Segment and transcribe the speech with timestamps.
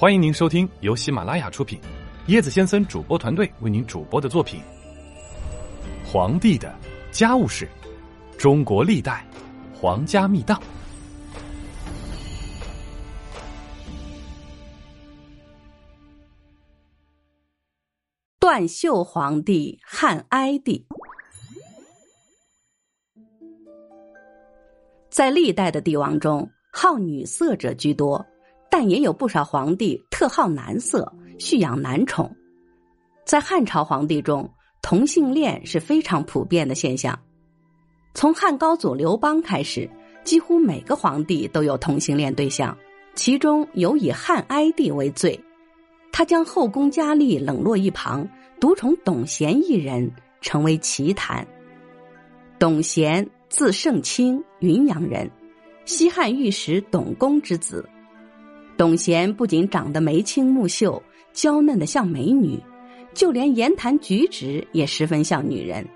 [0.00, 1.78] 欢迎您收听由喜马拉雅出品，
[2.28, 4.58] 椰子先生主播团队为您主播的作品
[6.10, 6.74] 《皇帝的
[7.12, 7.68] 家务事：
[8.38, 9.26] 中国历代
[9.74, 10.58] 皇家秘档》。
[18.38, 20.86] 断袖皇帝汉哀帝，
[25.10, 28.24] 在历代的帝王中，好女色者居多。
[28.70, 32.34] 但也有不少皇帝特好男色，蓄养男宠。
[33.26, 34.48] 在汉朝皇帝中，
[34.80, 37.18] 同性恋是非常普遍的现象。
[38.14, 39.88] 从汉高祖刘邦开始，
[40.24, 42.76] 几乎每个皇帝都有同性恋对象，
[43.14, 45.38] 其中有以汉哀帝为最。
[46.12, 48.28] 他将后宫佳丽冷落一旁，
[48.60, 50.10] 独宠董贤一人，
[50.40, 51.46] 成为奇谈。
[52.58, 55.30] 董贤，字圣卿，云阳人，
[55.84, 57.88] 西汉御史董公之子。
[58.80, 61.02] 董贤不仅长得眉清目秀、
[61.34, 62.58] 娇嫩的像美女，
[63.12, 65.86] 就连言谈举止也十分像女人。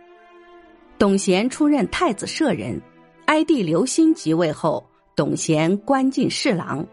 [0.98, 2.78] 董贤出任太子舍人，
[3.24, 4.84] 哀帝刘欣即位后，
[5.16, 6.86] 董贤官进侍郎。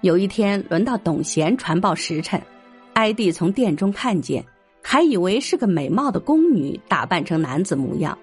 [0.00, 2.40] 有一天，轮到董贤传报时辰，
[2.94, 4.42] 哀帝从殿中看见，
[4.82, 8.16] 还以为是个美貌的宫女打扮成男子模样，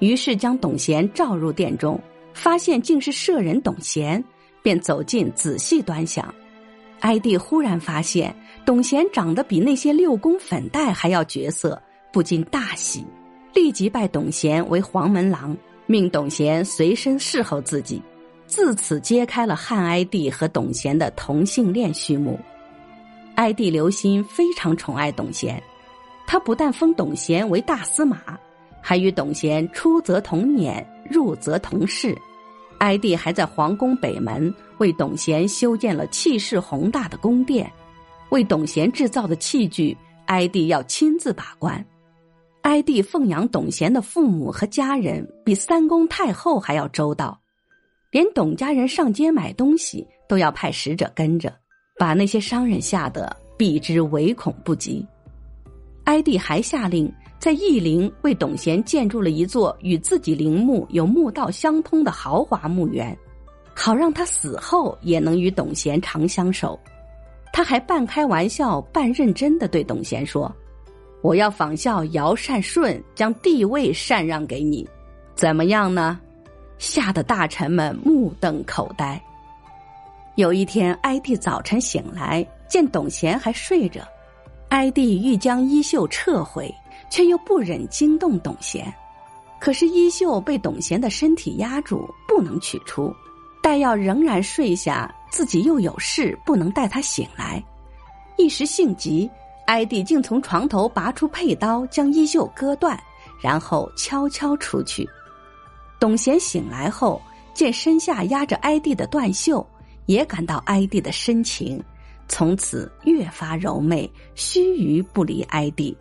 [0.00, 1.98] 于是将董贤召入殿中，
[2.34, 4.22] 发现竟是舍人董贤。
[4.66, 6.34] 便走近仔细端详，
[6.98, 11.80] 哀帝忽然发现董贤长得比那些六宫粉黛还要绝色，
[12.12, 13.06] 不禁大喜，
[13.54, 18.02] 立即拜董贤为黄门郎，命董贤随身侍候自己，
[18.48, 22.36] 自此揭开了汉哀帝和董贤的同性恋序幕。
[23.36, 25.62] 哀帝刘欣非常宠爱董贤，
[26.26, 28.18] 他不但封董贤为大司马，
[28.80, 32.18] 还与董贤出则同辇，入则同侍。
[32.78, 37.70] 哀帝还在皇宫北门为董贤修建了气势宏大的宫殿，
[38.30, 39.96] 为董贤制造的器具，
[40.26, 41.84] 哀帝要亲自把关。
[42.62, 47.40] 哀帝奉养董贤的父母和家人比三宫太后还要周到，
[48.10, 51.52] 连董家人上街买东西都要派使者跟着，
[51.98, 55.06] 把那些商人吓得避之唯恐不及。
[56.04, 57.10] 哀帝还下令。
[57.38, 63.16] 在义陵为董贤建筑了一座与自己陵墓有墓道相通的豪华墓园，
[63.74, 66.78] 好让他死后也能与董贤长相守。
[67.52, 70.54] 他还半开玩笑半认真的对董贤说
[71.22, 74.88] ：“我要仿效尧善舜，将帝位禅让给你，
[75.34, 76.18] 怎么样呢？”
[76.78, 79.22] 吓得大臣们目瞪口呆。
[80.34, 84.00] 有一天，哀帝早晨醒来，见董贤还睡着，
[84.68, 86.70] 哀帝欲将衣袖撤回。
[87.10, 88.92] 却又不忍惊动董贤，
[89.60, 93.14] 可是衣袖被董贤的身体压住，不能取出。
[93.62, 97.62] 待要仍然睡下，自己又有事不能带他醒来，
[98.36, 99.28] 一时性急，
[99.66, 102.96] 哀帝竟从床头拔出佩刀，将衣袖割断，
[103.40, 105.08] 然后悄悄出去。
[105.98, 107.20] 董贤醒来后，
[107.54, 109.66] 见身下压着哀帝的断袖，
[110.04, 111.82] 也感到哀帝的深情，
[112.28, 115.96] 从此越发柔媚，须臾不离哀帝。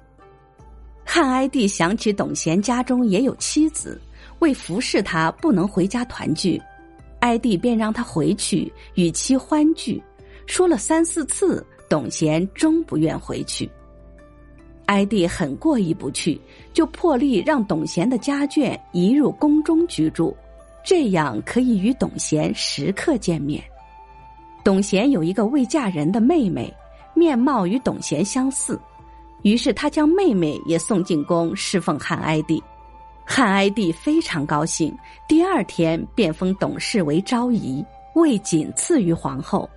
[1.05, 4.01] 汉哀帝想起董贤家中也有妻子，
[4.39, 6.61] 为服侍他不能回家团聚，
[7.19, 10.01] 哀帝便让他回去与妻欢聚。
[10.47, 13.69] 说了三四次，董贤终不愿回去。
[14.87, 16.39] 哀帝很过意不去，
[16.73, 20.35] 就破例让董贤的家眷移入宫中居住，
[20.83, 23.63] 这样可以与董贤时刻见面。
[24.63, 26.71] 董贤有一个未嫁人的妹妹，
[27.13, 28.79] 面貌与董贤相似。
[29.45, 32.61] 于是他将妹妹也送进宫侍奉汉哀帝，
[33.23, 34.91] 汉哀帝非常高兴，
[35.27, 37.85] 第二天便封董氏为昭仪，
[38.15, 39.69] 位仅次于皇后。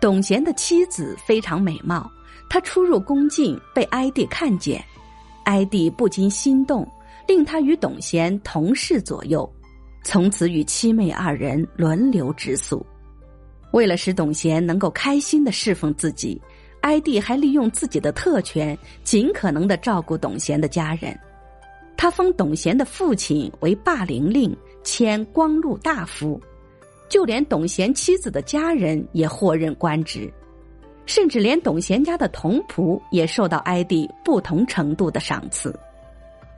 [0.00, 2.08] 董贤的妻子非常美貌，
[2.48, 4.80] 她出入宫禁被哀帝看见，
[5.46, 6.88] 哀帝不禁心动，
[7.26, 9.52] 令他与董贤同侍左右，
[10.04, 12.86] 从此与七妹二人轮流直宿。
[13.72, 16.40] 为了使董贤能够开心的侍奉自己。
[16.82, 21.18] 哀帝还利用自己的特权，尽可能的照顾董贤的家人。
[21.96, 26.40] 他封董贤的父亲为霸陵令，迁光禄大夫，
[27.08, 30.32] 就连董贤妻子的家人也获任官职，
[31.06, 35.72] 甚至连董贤家的童仆也受到哀帝不同程度的赏赐。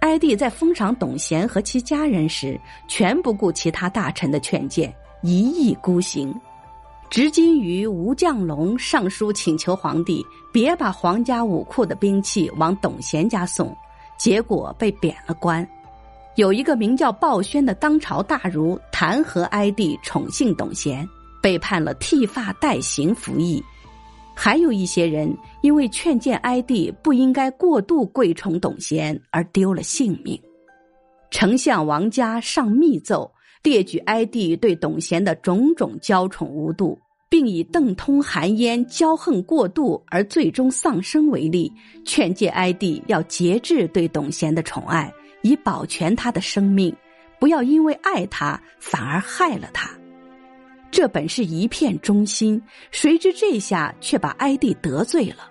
[0.01, 6.35] 哀帝在封赏董贤和其家人时，全不顾其他大臣的劝谏，一意孤行。
[7.15, 13.73] 执金于吴将龙上书请求皇帝别把皇家武库的兵器往董贤家送，
[14.19, 15.65] 结果被贬了官。
[16.35, 21.09] 有一个名叫鲍宣的当朝大儒弹劾哀帝宠幸董贤，
[21.41, 23.63] 被判了剃发代刑服役。
[24.35, 25.33] 还有一些人
[25.63, 30.37] 因为劝谏哀帝不应该过度贵宠董贤而丢了性命。
[31.31, 33.33] 丞相王嘉上密奏，
[33.63, 36.99] 列举哀帝对董贤的种种娇宠无度，
[37.29, 41.73] 并以邓通、含烟骄横过度而最终丧生为例，
[42.05, 45.13] 劝诫哀帝要节制对董贤的宠爱，
[45.43, 46.95] 以保全他的生命，
[47.41, 49.91] 不要因为爱他反而害了他。
[50.91, 52.63] 这本是一片忠心，
[52.93, 55.51] 谁知这下却把哀帝得罪了。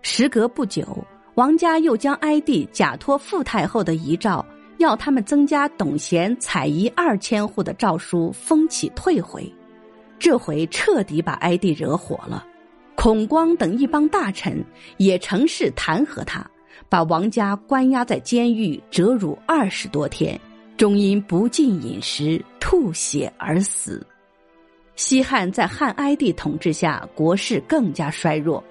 [0.00, 1.04] 时隔不久，
[1.34, 4.46] 王家又将哀帝假托傅太后的遗诏，
[4.78, 9.52] 要他们增加董贤采邑二千户的诏书封起退回。
[10.18, 12.44] 这回彻底把哀帝惹火了，
[12.94, 14.64] 孔光等一帮大臣
[14.96, 16.48] 也乘势弹劾他，
[16.88, 20.40] 把王家关押在监狱，折辱二十多天，
[20.76, 24.04] 终因不进饮食吐血而死。
[24.94, 28.64] 西汉在汉哀帝统治下，国势更加衰弱。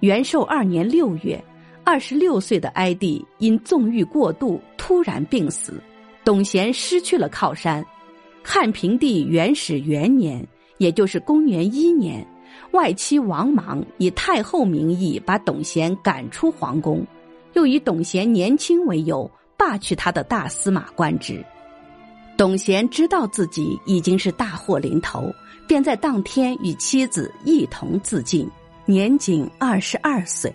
[0.00, 1.38] 元寿二年六月，
[1.84, 5.82] 二十六岁的哀帝因纵欲过度突然病死，
[6.24, 7.84] 董贤失去了靠山。
[8.42, 10.46] 汉平帝元始元年，
[10.78, 12.26] 也就是公元一年，
[12.72, 17.06] 外戚王莽以太后名义把董贤赶出皇宫，
[17.52, 21.44] 又以董贤年轻为由罢去他的大司马官职。
[22.36, 25.32] 董贤知道自己已经是大祸临头。
[25.66, 28.48] 便在当天与妻子一同自尽，
[28.86, 30.50] 年仅二十二岁。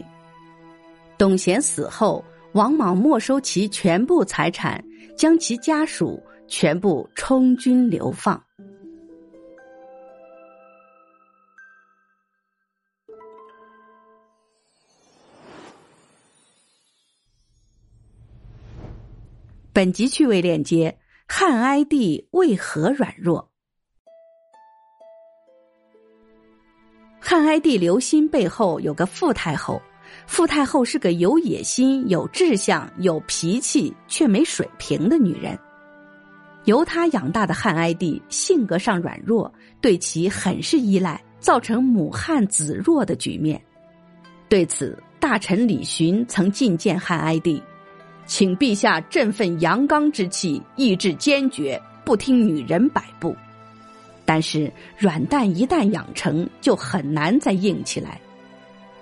[1.20, 4.84] 董贤死后，王莽没收其全部财产，
[5.16, 8.44] 将其家属全部充军流放。
[19.76, 20.96] 本集趣味链接：
[21.28, 23.50] 汉哀帝为何软弱？
[27.20, 29.82] 汉哀帝刘歆背后有个傅太后，
[30.28, 35.58] 傅太后是个有野心、有志向、有脾气却没水平的女人。
[36.66, 43.60] 由她养大的汉哀帝性格上软弱，对其很是依赖，造成母汉子弱的局面。
[44.48, 47.60] 对此，大臣李寻曾进谏汉哀帝，
[48.26, 53.36] 请陛下振奋阳刚之气，意志坚决，不听女人摆布。
[54.26, 58.20] 但是软蛋一旦养成，就很难再硬起来。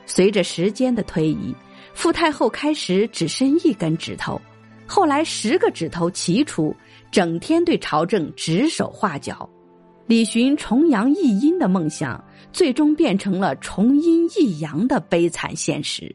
[0.06, 1.56] 随着时间的推移，
[1.94, 4.42] 傅太后开始只伸一根指头，
[4.88, 6.76] 后来十个指头齐出，
[7.12, 9.48] 整天对朝政指手画脚。
[10.08, 12.22] 李寻重阳抑阴的梦想，
[12.52, 16.14] 最终变成了重阴抑阳的悲惨现实。